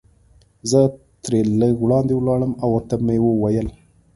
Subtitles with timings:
[0.69, 0.79] زه
[1.23, 3.67] ترې لږ وړاندې ولاړم او ورته مې وویل.